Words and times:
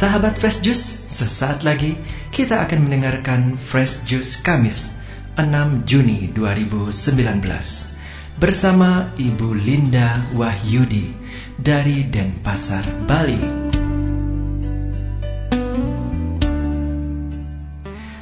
Sahabat 0.00 0.40
Fresh 0.40 0.64
Juice, 0.64 1.12
sesaat 1.12 1.60
lagi 1.60 1.92
kita 2.32 2.64
akan 2.64 2.88
mendengarkan 2.88 3.60
Fresh 3.60 4.08
Juice 4.08 4.40
Kamis 4.40 4.96
6 5.36 5.44
Juni 5.84 6.32
2019 6.32 8.40
bersama 8.40 9.12
Ibu 9.20 9.52
Linda 9.60 10.24
Wahyudi 10.32 11.04
dari 11.60 12.08
Denpasar, 12.08 12.88
Bali. 13.04 13.44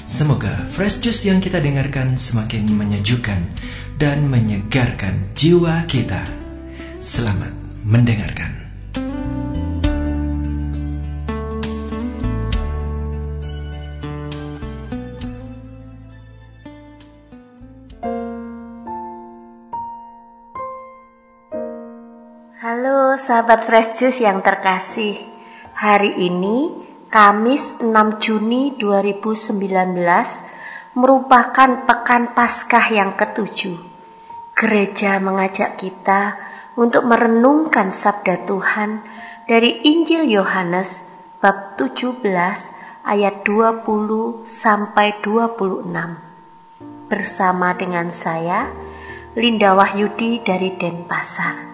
Semoga 0.03 0.67
Fresh 0.75 0.99
Juice 0.99 1.31
yang 1.31 1.39
kita 1.39 1.63
dengarkan 1.63 2.19
semakin 2.19 2.75
menyejukkan 2.75 3.55
dan 4.03 4.27
menyegarkan 4.27 5.31
jiwa 5.39 5.87
kita. 5.87 6.27
Selamat 6.99 7.55
mendengarkan. 7.87 8.58
Sahabat 23.29 23.69
Fresh 23.69 24.01
Juice 24.01 24.25
yang 24.25 24.41
terkasih. 24.41 25.21
Hari 25.77 26.17
ini 26.17 26.73
Kamis 27.13 27.77
6 27.85 27.93
Juni 28.25 28.73
2019 28.81 29.53
merupakan 30.97 31.71
pekan 31.85 32.33
Paskah 32.33 32.89
yang 32.89 33.21
ketujuh. 33.21 33.77
Gereja 34.57 35.21
mengajak 35.21 35.77
kita 35.77 36.41
untuk 36.81 37.05
merenungkan 37.05 37.93
sabda 37.93 38.49
Tuhan 38.49 39.05
dari 39.45 39.85
Injil 39.85 40.25
Yohanes 40.25 41.05
bab 41.45 41.77
17 41.77 42.25
ayat 43.05 43.45
20 43.45 44.49
sampai 44.49 45.21
26 45.21 45.85
Bersama 47.13 47.77
dengan 47.77 48.09
saya 48.09 48.73
Linda 49.37 49.77
Wahyudi 49.77 50.41
dari 50.41 50.73
Denpasar. 50.81 51.69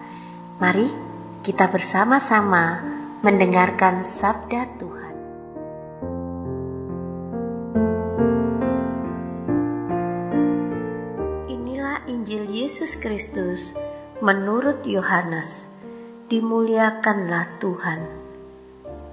Mari 0.59 1.04
kita 1.45 1.69
bersama-sama 1.69 2.81
mendengarkan 3.21 4.01
sabda 4.01 4.65
Tuhan. 4.81 5.15
Inilah 11.45 12.01
Injil 12.09 12.49
Yesus 12.49 12.97
Kristus 12.97 13.77
menurut 14.25 14.81
Yohanes. 14.89 15.69
Dimuliakanlah 16.33 17.61
Tuhan. 17.61 18.01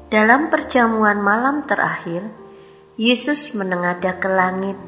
Dalam 0.09 0.49
perjamuan 0.49 1.21
malam 1.21 1.69
terakhir, 1.69 2.33
Yesus 2.97 3.53
menengadah 3.53 4.17
ke 4.17 4.29
langit 4.33 4.81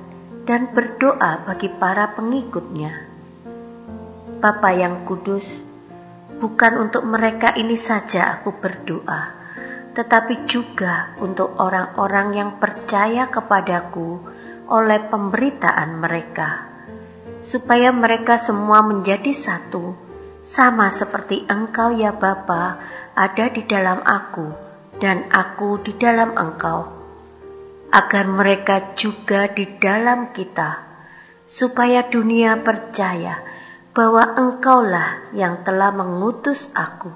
dan 0.48 0.72
berdoa 0.72 1.44
bagi 1.44 1.68
para 1.68 2.08
pengikutnya. 2.16 3.04
Bapa 4.40 4.72
yang 4.72 5.04
kudus, 5.04 5.73
Bukan 6.34 6.72
untuk 6.82 7.06
mereka 7.06 7.54
ini 7.54 7.78
saja 7.78 8.38
aku 8.38 8.58
berdoa, 8.58 9.30
tetapi 9.94 10.50
juga 10.50 11.14
untuk 11.22 11.54
orang-orang 11.62 12.28
yang 12.34 12.50
percaya 12.58 13.30
kepadaku 13.30 14.18
oleh 14.66 14.98
pemberitaan 15.06 16.02
mereka, 16.02 16.66
supaya 17.46 17.94
mereka 17.94 18.34
semua 18.40 18.82
menjadi 18.82 19.30
satu, 19.30 19.94
sama 20.42 20.90
seperti 20.90 21.46
Engkau 21.46 21.94
ya 21.94 22.10
Bapa 22.10 22.82
ada 23.14 23.46
di 23.48 23.62
dalam 23.64 24.02
aku 24.02 24.50
dan 24.98 25.30
aku 25.30 25.78
di 25.86 25.94
dalam 25.94 26.34
Engkau, 26.34 26.90
agar 27.94 28.24
mereka 28.26 28.98
juga 28.98 29.46
di 29.46 29.78
dalam 29.78 30.34
kita, 30.34 30.82
supaya 31.46 32.02
dunia 32.10 32.58
percaya 32.58 33.38
bahwa 33.94 34.34
Engkaulah 34.34 35.30
yang 35.30 35.62
telah 35.62 35.94
mengutus 35.94 36.66
aku. 36.74 37.14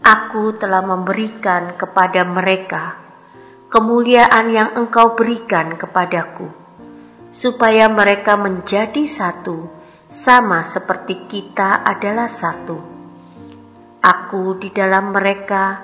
Aku 0.00 0.56
telah 0.56 0.80
memberikan 0.80 1.76
kepada 1.76 2.24
mereka 2.24 3.02
kemuliaan 3.72 4.52
yang 4.52 4.70
Engkau 4.76 5.16
berikan 5.16 5.80
kepadaku, 5.80 6.44
supaya 7.32 7.88
mereka 7.88 8.36
menjadi 8.36 9.08
satu, 9.08 9.64
sama 10.12 10.60
seperti 10.68 11.24
kita 11.24 11.80
adalah 11.80 12.28
satu. 12.28 12.76
Aku 14.04 14.60
di 14.60 14.68
dalam 14.68 15.16
mereka, 15.16 15.80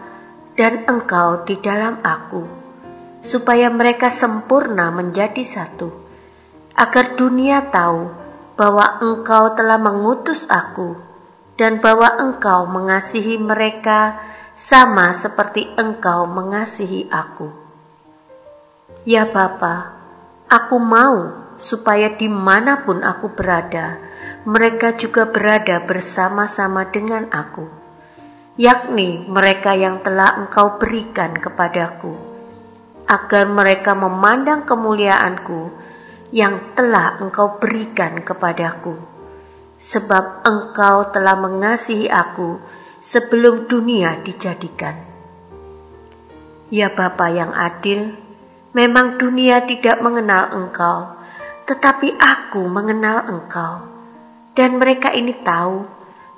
dan 0.53 0.85
Engkau 0.85 1.49
di 1.49 1.57
dalam 1.65 2.05
aku, 2.05 2.45
supaya 3.25 3.73
mereka 3.73 4.13
sempurna 4.13 4.93
menjadi 4.93 5.41
satu, 5.41 5.89
agar 6.77 7.17
dunia 7.17 7.73
tahu 7.73 8.28
bahwa 8.59 8.99
Engkau 8.99 9.55
telah 9.55 9.79
mengutus 9.79 10.43
aku 10.51 10.99
dan 11.55 11.79
bahwa 11.79 12.19
Engkau 12.19 12.67
mengasihi 12.67 13.39
mereka 13.39 14.19
sama 14.59 15.15
seperti 15.15 15.71
Engkau 15.79 16.27
mengasihi 16.27 17.07
aku. 17.07 17.55
Ya 19.07 19.31
Bapa, 19.31 19.95
aku 20.51 20.77
mau 20.83 21.47
supaya 21.63 22.11
di 22.19 22.27
mana 22.27 22.83
pun 22.83 23.07
aku 23.07 23.31
berada, 23.31 23.99
mereka 24.43 24.99
juga 24.99 25.31
berada 25.31 25.79
bersama-sama 25.87 26.91
dengan 26.91 27.31
aku, 27.31 27.67
yakni 28.59 29.23
mereka 29.31 29.79
yang 29.79 30.03
telah 30.03 30.35
Engkau 30.43 30.83
berikan 30.83 31.39
kepadaku, 31.39 32.15
agar 33.07 33.47
mereka 33.47 33.95
memandang 33.95 34.67
kemuliaanku 34.67 35.88
yang 36.29 36.77
telah 36.77 37.17
Engkau 37.25 37.57
berikan 37.57 38.21
kepadaku, 38.21 39.01
sebab 39.81 40.45
Engkau 40.45 41.09
telah 41.09 41.37
mengasihi 41.41 42.05
aku 42.05 42.61
sebelum 43.01 43.65
dunia 43.65 44.21
dijadikan. 44.21 45.09
Ya 46.69 46.93
Bapa 46.93 47.33
yang 47.33 47.57
adil, 47.57 48.13
memang 48.77 49.17
dunia 49.17 49.65
tidak 49.65 50.05
mengenal 50.05 50.53
Engkau, 50.53 51.17
tetapi 51.65 52.13
aku 52.21 52.69
mengenal 52.69 53.25
Engkau, 53.25 53.89
dan 54.53 54.77
mereka 54.77 55.17
ini 55.17 55.33
tahu 55.41 55.89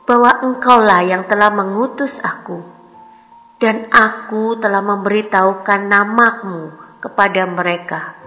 bahwa 0.06 0.38
Engkaulah 0.38 1.02
yang 1.02 1.26
telah 1.26 1.50
mengutus 1.50 2.22
aku, 2.22 2.62
dan 3.58 3.90
aku 3.90 4.54
telah 4.54 4.86
memberitahukan 4.86 5.80
namamu 5.90 6.78
kepada 7.02 7.42
mereka 7.50 8.19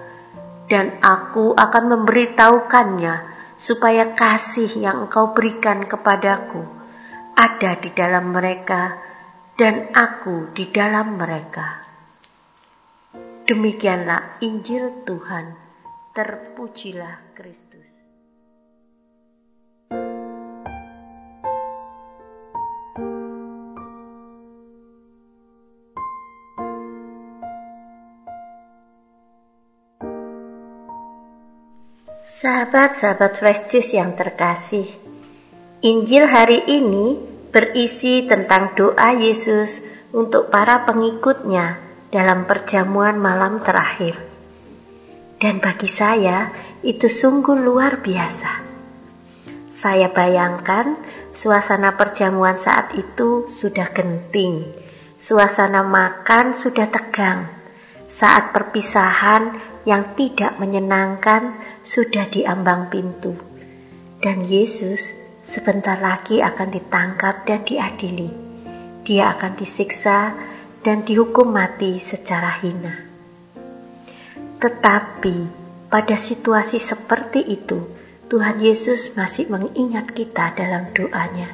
dan 0.74 0.98
aku 1.06 1.54
akan 1.54 1.84
memberitahukannya 1.94 3.16
supaya 3.62 4.18
kasih 4.18 4.82
yang 4.82 5.06
engkau 5.06 5.30
berikan 5.30 5.86
kepadaku 5.86 6.66
ada 7.38 7.78
di 7.78 7.94
dalam 7.94 8.34
mereka 8.34 8.98
dan 9.54 9.94
aku 9.94 10.50
di 10.50 10.74
dalam 10.74 11.14
mereka. 11.14 11.86
Demikianlah 13.46 14.42
Injil 14.42 15.06
Tuhan. 15.06 15.62
Terpujilah 16.18 17.38
Kristus. 17.38 17.63
Sahabat-sahabat 32.44 33.40
Fresh 33.40 33.72
Juice 33.72 33.96
yang 33.96 34.20
terkasih, 34.20 34.84
Injil 35.80 36.28
hari 36.28 36.60
ini 36.68 37.16
berisi 37.56 38.28
tentang 38.28 38.76
doa 38.76 39.16
Yesus 39.16 39.80
untuk 40.12 40.52
para 40.52 40.84
pengikutnya 40.84 41.80
dalam 42.12 42.44
perjamuan 42.44 43.16
malam 43.16 43.64
terakhir. 43.64 44.20
Dan 45.40 45.64
bagi 45.64 45.88
saya 45.88 46.52
itu 46.84 47.08
sungguh 47.08 47.56
luar 47.56 48.04
biasa. 48.04 48.52
Saya 49.72 50.12
bayangkan 50.12 51.00
suasana 51.32 51.96
perjamuan 51.96 52.60
saat 52.60 52.92
itu 53.00 53.48
sudah 53.56 53.88
genting, 53.96 54.68
suasana 55.16 55.80
makan 55.80 56.52
sudah 56.52 56.92
tegang, 56.92 57.48
saat 58.14 58.54
perpisahan 58.54 59.58
yang 59.90 60.14
tidak 60.14 60.62
menyenangkan 60.62 61.58
sudah 61.82 62.30
diambang 62.30 62.94
pintu, 62.94 63.34
dan 64.22 64.46
Yesus 64.46 65.10
sebentar 65.42 65.98
lagi 65.98 66.38
akan 66.38 66.70
ditangkap 66.70 67.42
dan 67.50 67.66
diadili. 67.66 68.30
Dia 69.02 69.34
akan 69.34 69.58
disiksa 69.58 70.32
dan 70.86 71.02
dihukum 71.04 71.50
mati 71.52 71.98
secara 71.98 72.62
hina. 72.62 72.96
Tetapi 74.62 75.38
pada 75.90 76.16
situasi 76.16 76.80
seperti 76.80 77.44
itu, 77.50 77.84
Tuhan 78.32 78.64
Yesus 78.64 79.12
masih 79.18 79.52
mengingat 79.52 80.16
kita 80.16 80.56
dalam 80.56 80.94
doanya. 80.96 81.52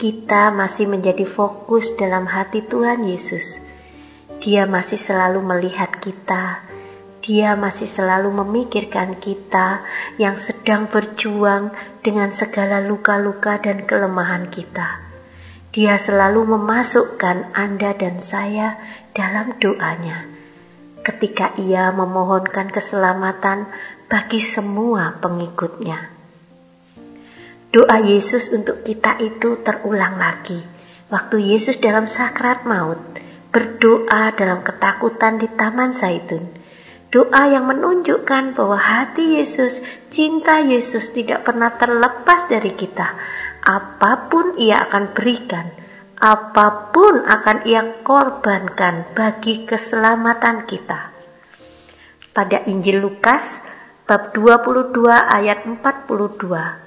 Kita 0.00 0.48
masih 0.48 0.88
menjadi 0.88 1.28
fokus 1.28 1.92
dalam 2.00 2.24
hati 2.24 2.64
Tuhan 2.64 3.04
Yesus. 3.04 3.69
Dia 4.40 4.64
masih 4.64 4.96
selalu 4.96 5.44
melihat 5.44 6.00
kita. 6.00 6.64
Dia 7.20 7.52
masih 7.60 7.84
selalu 7.84 8.32
memikirkan 8.40 9.20
kita 9.20 9.84
yang 10.16 10.32
sedang 10.32 10.88
berjuang 10.88 11.76
dengan 12.00 12.32
segala 12.32 12.80
luka-luka 12.80 13.60
dan 13.60 13.84
kelemahan 13.84 14.48
kita. 14.48 15.04
Dia 15.76 16.00
selalu 16.00 16.56
memasukkan 16.56 17.52
Anda 17.52 17.92
dan 17.92 18.24
saya 18.24 18.80
dalam 19.12 19.60
doanya. 19.60 20.24
Ketika 21.04 21.52
ia 21.60 21.92
memohonkan 21.92 22.72
keselamatan 22.72 23.68
bagi 24.08 24.40
semua 24.40 25.20
pengikutnya. 25.20 26.16
Doa 27.76 28.00
Yesus 28.00 28.48
untuk 28.56 28.88
kita 28.88 29.20
itu 29.20 29.60
terulang 29.60 30.16
lagi 30.16 30.64
waktu 31.12 31.54
Yesus 31.54 31.76
dalam 31.76 32.08
sakrat 32.08 32.64
maut 32.64 33.19
berdoa 33.50 34.30
dalam 34.38 34.62
ketakutan 34.62 35.42
di 35.42 35.50
Taman 35.50 35.90
Zaitun. 35.90 36.46
Doa 37.10 37.50
yang 37.50 37.66
menunjukkan 37.66 38.54
bahwa 38.54 38.78
hati 38.78 39.42
Yesus, 39.42 39.82
cinta 40.14 40.62
Yesus 40.62 41.10
tidak 41.10 41.42
pernah 41.42 41.74
terlepas 41.74 42.46
dari 42.46 42.70
kita. 42.78 43.18
Apa 43.66 44.30
pun 44.30 44.54
ia 44.54 44.78
akan 44.86 45.10
berikan, 45.10 45.66
apa 46.22 46.94
pun 46.94 47.26
akan 47.26 47.66
ia 47.66 47.82
korbankan 48.06 49.10
bagi 49.10 49.66
keselamatan 49.66 50.70
kita. 50.70 51.10
Pada 52.30 52.62
Injil 52.70 53.02
Lukas 53.02 53.58
bab 54.06 54.30
22 54.30 55.10
ayat 55.10 55.66
42. 55.66 56.78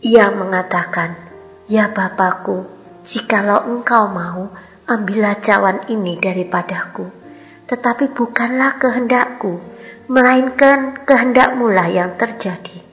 Ia 0.00 0.32
mengatakan, 0.32 1.12
"Ya 1.68 1.92
Bapakku, 1.92 2.64
jikalau 3.04 3.68
Engkau 3.68 4.08
mau, 4.08 4.48
ambillah 4.86 5.42
cawan 5.42 5.90
ini 5.90 6.14
daripadaku. 6.18 7.06
Tetapi 7.66 8.14
bukanlah 8.14 8.78
kehendakku, 8.78 9.58
melainkan 10.06 11.02
kehendakmu 11.02 11.66
lah 11.74 11.90
yang 11.90 12.14
terjadi. 12.14 12.86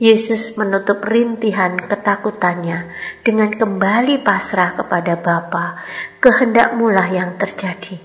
Yesus 0.00 0.56
menutup 0.56 1.04
rintihan 1.04 1.76
ketakutannya 1.76 2.88
dengan 3.20 3.50
kembali 3.52 4.24
pasrah 4.24 4.78
kepada 4.78 5.20
Bapa. 5.20 5.84
Kehendakmu 6.22 6.88
lah 6.88 7.08
yang 7.12 7.36
terjadi, 7.36 7.98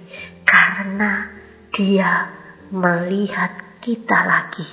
karena 0.44 1.32
Dia 1.74 2.30
melihat 2.70 3.80
kita 3.82 4.30
lagi 4.30 4.66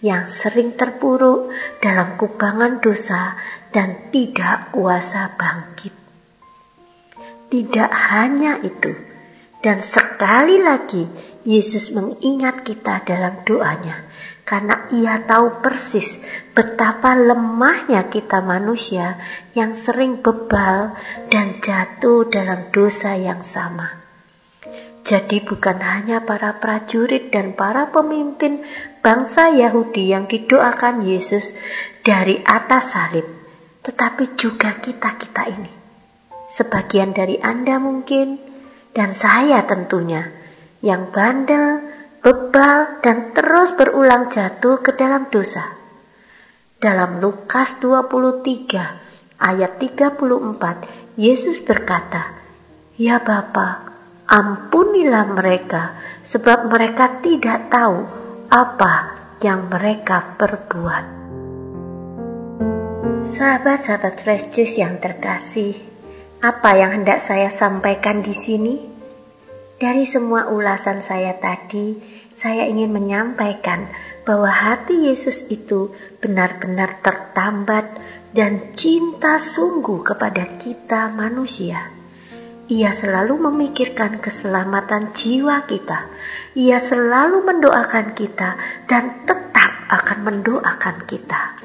yang 0.00 0.24
sering 0.26 0.74
terpuruk 0.74 1.52
dalam 1.78 2.16
kubangan 2.16 2.80
dosa 2.80 3.36
dan 3.70 4.10
tidak 4.10 4.72
kuasa 4.72 5.36
bangkit. 5.36 5.99
Tidak 7.50 7.90
hanya 7.90 8.62
itu, 8.62 8.94
dan 9.58 9.82
sekali 9.82 10.62
lagi 10.62 11.02
Yesus 11.42 11.90
mengingat 11.90 12.62
kita 12.62 13.02
dalam 13.02 13.42
doanya, 13.42 14.06
karena 14.46 14.86
Ia 14.94 15.18
tahu 15.26 15.58
persis 15.58 16.22
betapa 16.54 17.18
lemahnya 17.18 18.06
kita 18.06 18.38
manusia 18.38 19.18
yang 19.58 19.74
sering 19.74 20.22
bebal 20.22 20.94
dan 21.26 21.58
jatuh 21.58 22.30
dalam 22.30 22.70
dosa 22.70 23.18
yang 23.18 23.42
sama. 23.42 23.98
Jadi, 25.02 25.42
bukan 25.42 25.82
hanya 25.82 26.22
para 26.22 26.54
prajurit 26.54 27.34
dan 27.34 27.58
para 27.58 27.90
pemimpin 27.90 28.62
bangsa 29.02 29.50
Yahudi 29.50 30.14
yang 30.14 30.30
didoakan 30.30 31.02
Yesus 31.02 31.50
dari 32.06 32.38
atas 32.46 32.94
salib, 32.94 33.26
tetapi 33.82 34.38
juga 34.38 34.78
kita-kita 34.78 35.50
ini 35.50 35.79
Sebagian 36.50 37.14
dari 37.14 37.38
Anda 37.38 37.78
mungkin, 37.78 38.42
dan 38.90 39.14
saya 39.14 39.62
tentunya, 39.70 40.34
yang 40.82 41.14
bandel, 41.14 41.78
bebal, 42.26 42.98
dan 43.06 43.30
terus 43.30 43.70
berulang 43.78 44.34
jatuh 44.34 44.82
ke 44.82 44.98
dalam 44.98 45.30
dosa. 45.30 45.78
Dalam 46.80 47.22
Lukas 47.22 47.78
23 47.78 49.38
ayat 49.38 49.72
34, 49.78 51.14
Yesus 51.14 51.62
berkata, 51.62 52.34
Ya 52.98 53.22
Bapa, 53.22 53.86
ampunilah 54.26 55.30
mereka, 55.30 55.94
sebab 56.26 56.66
mereka 56.66 57.22
tidak 57.22 57.70
tahu 57.70 58.04
apa 58.50 58.94
yang 59.38 59.70
mereka 59.70 60.36
perbuat. 60.36 61.04
Sahabat-sahabat 63.30 64.14
Fresh 64.20 64.46
Juice 64.52 64.76
yang 64.82 64.98
terkasih, 65.00 65.89
apa 66.40 66.72
yang 66.72 66.96
hendak 66.96 67.20
saya 67.20 67.52
sampaikan 67.52 68.24
di 68.24 68.32
sini? 68.32 68.80
Dari 69.76 70.08
semua 70.08 70.48
ulasan 70.48 71.04
saya 71.04 71.36
tadi, 71.36 72.00
saya 72.32 72.64
ingin 72.64 72.96
menyampaikan 72.96 73.92
bahwa 74.24 74.48
hati 74.48 75.04
Yesus 75.08 75.44
itu 75.52 75.92
benar-benar 76.24 77.04
tertambat 77.04 77.92
dan 78.32 78.72
cinta 78.72 79.36
sungguh 79.36 80.00
kepada 80.00 80.56
kita 80.56 81.12
manusia. 81.12 81.92
Ia 82.72 82.88
selalu 82.96 83.52
memikirkan 83.52 84.24
keselamatan 84.24 85.12
jiwa 85.12 85.68
kita. 85.68 86.08
Ia 86.56 86.80
selalu 86.80 87.44
mendoakan 87.44 88.16
kita 88.16 88.56
dan 88.88 89.28
tetap 89.28 89.92
akan 89.92 90.18
mendoakan 90.24 91.04
kita. 91.04 91.60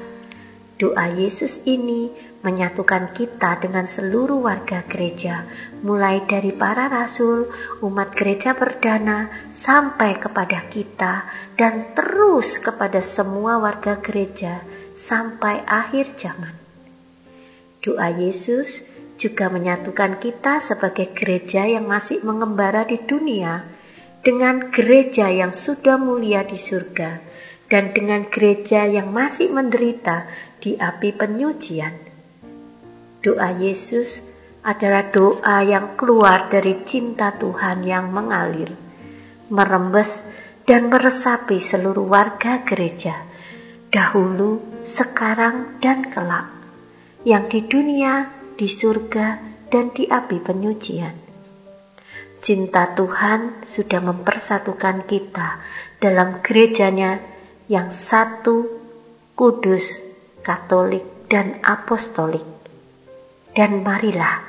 Doa 0.76 1.08
Yesus 1.08 1.64
ini 1.64 2.12
menyatukan 2.46 3.10
kita 3.10 3.58
dengan 3.58 3.90
seluruh 3.90 4.46
warga 4.46 4.86
gereja, 4.86 5.42
mulai 5.82 6.22
dari 6.30 6.54
para 6.54 6.86
rasul, 6.86 7.50
umat 7.82 8.14
gereja 8.14 8.54
perdana, 8.54 9.50
sampai 9.50 10.14
kepada 10.22 10.62
kita, 10.70 11.26
dan 11.58 11.90
terus 11.98 12.62
kepada 12.62 13.02
semua 13.02 13.58
warga 13.58 13.98
gereja 13.98 14.62
sampai 14.94 15.66
akhir 15.66 16.14
zaman. 16.14 16.54
Doa 17.82 18.14
Yesus 18.14 18.86
juga 19.18 19.50
menyatukan 19.50 20.22
kita 20.22 20.62
sebagai 20.62 21.10
gereja 21.10 21.66
yang 21.66 21.90
masih 21.90 22.22
mengembara 22.22 22.86
di 22.86 23.02
dunia 23.02 23.66
dengan 24.22 24.70
gereja 24.70 25.30
yang 25.30 25.50
sudah 25.50 25.98
mulia 25.98 26.42
di 26.42 26.58
surga 26.58 27.22
dan 27.66 27.94
dengan 27.94 28.26
gereja 28.26 28.86
yang 28.86 29.10
masih 29.10 29.50
menderita 29.50 30.26
di 30.62 30.74
api 30.74 31.14
penyucian. 31.14 32.15
Doa 33.20 33.52
Yesus 33.56 34.22
adalah 34.66 35.06
doa 35.14 35.62
yang 35.62 35.94
keluar 35.94 36.50
dari 36.50 36.82
cinta 36.82 37.30
Tuhan 37.30 37.86
yang 37.86 38.10
mengalir, 38.10 38.74
merembes 39.46 40.26
dan 40.66 40.90
meresapi 40.90 41.62
seluruh 41.62 42.02
warga 42.02 42.66
gereja, 42.66 43.22
dahulu, 43.94 44.58
sekarang, 44.82 45.78
dan 45.78 46.10
kelak, 46.10 46.50
yang 47.22 47.46
di 47.46 47.62
dunia, 47.62 48.26
di 48.58 48.66
surga, 48.66 49.38
dan 49.70 49.94
di 49.94 50.10
api 50.10 50.42
penyucian. 50.42 51.14
Cinta 52.42 52.90
Tuhan 52.94 53.62
sudah 53.66 54.02
mempersatukan 54.02 55.06
kita 55.06 55.62
dalam 56.02 56.42
gerejanya 56.42 57.22
yang 57.70 57.94
satu, 57.94 58.66
kudus, 59.38 60.02
Katolik, 60.42 61.26
dan 61.30 61.58
Apostolik. 61.62 62.55
Dan 63.56 63.80
marilah 63.80 64.44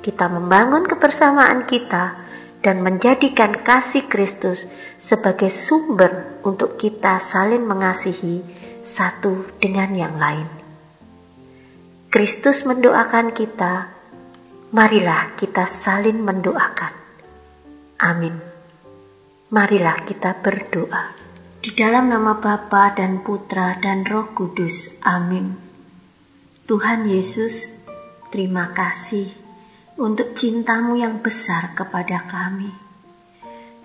kita 0.00 0.32
membangun 0.32 0.88
kebersamaan 0.88 1.68
kita 1.68 2.16
dan 2.64 2.80
menjadikan 2.80 3.60
kasih 3.60 4.08
Kristus 4.08 4.64
sebagai 4.96 5.52
sumber 5.52 6.40
untuk 6.40 6.80
kita 6.80 7.20
saling 7.20 7.68
mengasihi 7.68 8.40
satu 8.80 9.60
dengan 9.60 9.92
yang 9.92 10.16
lain. 10.16 10.48
Kristus 12.08 12.64
mendoakan 12.64 13.36
kita, 13.36 13.92
marilah 14.72 15.36
kita 15.36 15.68
saling 15.68 16.16
mendoakan. 16.24 16.94
Amin. 18.00 18.40
Marilah 19.52 20.00
kita 20.08 20.40
berdoa. 20.40 21.12
Di 21.60 21.74
dalam 21.76 22.08
nama 22.08 22.40
Bapa 22.40 22.94
dan 22.96 23.20
Putra 23.20 23.76
dan 23.84 24.06
Roh 24.06 24.32
Kudus. 24.32 24.96
Amin. 25.02 25.54
Tuhan 26.66 27.04
Yesus, 27.04 27.75
terima 28.30 28.74
kasih 28.74 29.30
untuk 29.96 30.36
cintamu 30.36 30.98
yang 30.98 31.24
besar 31.24 31.72
kepada 31.72 32.28
kami. 32.28 32.68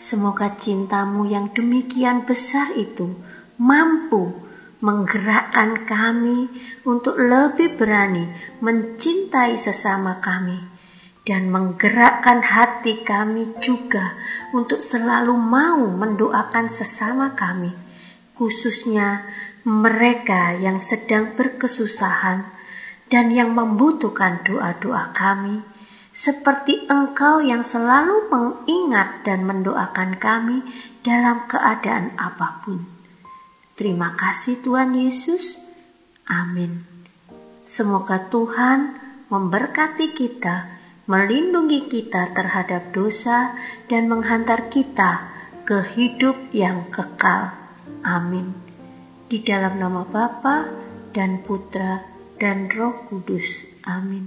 Semoga 0.01 0.57
cintamu 0.57 1.29
yang 1.29 1.53
demikian 1.53 2.25
besar 2.25 2.73
itu 2.73 3.13
mampu 3.61 4.33
menggerakkan 4.81 5.85
kami 5.85 6.49
untuk 6.89 7.21
lebih 7.21 7.77
berani 7.77 8.25
mencintai 8.65 9.53
sesama 9.61 10.17
kami 10.17 10.57
dan 11.21 11.53
menggerakkan 11.53 12.41
hati 12.41 13.05
kami 13.05 13.53
juga 13.61 14.17
untuk 14.57 14.81
selalu 14.81 15.37
mau 15.37 15.85
mendoakan 15.85 16.73
sesama 16.73 17.37
kami, 17.37 17.69
khususnya 18.33 19.21
mereka 19.61 20.57
yang 20.57 20.81
sedang 20.81 21.37
berkesusahan 21.37 22.60
dan 23.11 23.27
yang 23.35 23.51
membutuhkan 23.51 24.39
doa-doa 24.47 25.11
kami, 25.11 25.59
seperti 26.15 26.87
Engkau 26.87 27.43
yang 27.43 27.59
selalu 27.59 28.31
mengingat 28.31 29.27
dan 29.27 29.43
mendoakan 29.43 30.15
kami 30.15 30.63
dalam 31.03 31.43
keadaan 31.51 32.15
apa 32.15 32.63
pun. 32.63 32.87
Terima 33.75 34.15
kasih 34.15 34.63
Tuhan 34.63 34.95
Yesus. 34.95 35.59
Amin. 36.31 36.87
Semoga 37.67 38.31
Tuhan 38.31 38.95
memberkati 39.27 40.15
kita, 40.15 40.71
melindungi 41.07 41.91
kita 41.91 42.31
terhadap 42.31 42.95
dosa, 42.95 43.55
dan 43.91 44.07
menghantar 44.07 44.71
kita 44.71 45.27
ke 45.67 45.83
hidup 45.99 46.35
yang 46.55 46.87
kekal. 46.91 47.55
Amin. 48.07 48.55
Di 49.27 49.43
dalam 49.43 49.79
nama 49.79 50.03
Bapa 50.03 50.67
dan 51.15 51.39
Putra 51.43 52.10
dan 52.41 52.65
Roh 52.73 53.05
Kudus. 53.05 53.45
Amin. 53.85 54.25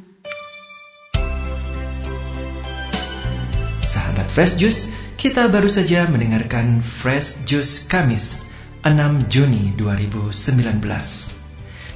Sahabat 3.83 4.31
Fresh 4.31 4.55
Juice, 4.55 4.95
kita 5.19 5.51
baru 5.51 5.67
saja 5.67 6.07
mendengarkan 6.07 6.79
Fresh 6.79 7.43
Juice 7.43 7.91
Kamis 7.91 8.47
6 8.87 9.27
Juni 9.27 9.75
2019. 9.75 10.31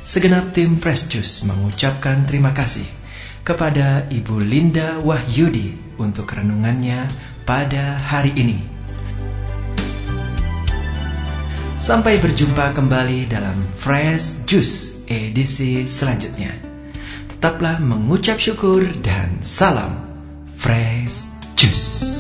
Segenap 0.02 0.50
tim 0.50 0.74
Fresh 0.74 1.06
Juice 1.06 1.46
mengucapkan 1.46 2.26
terima 2.26 2.50
kasih 2.50 2.84
kepada 3.46 4.10
Ibu 4.10 4.42
Linda 4.42 4.98
Wahyudi 4.98 5.78
untuk 6.02 6.34
renungannya 6.34 7.06
pada 7.46 7.94
hari 7.94 8.34
ini. 8.34 8.58
Sampai 11.78 12.18
berjumpa 12.18 12.74
kembali 12.74 13.30
dalam 13.30 13.54
Fresh 13.78 14.42
Juice 14.50 14.97
edisi 15.08 15.88
selanjutnya. 15.88 16.52
Tetaplah 17.34 17.80
mengucap 17.80 18.36
syukur 18.36 18.84
dan 19.00 19.40
salam 19.40 19.90
Fresh 20.54 21.32
Juice. 21.56 22.17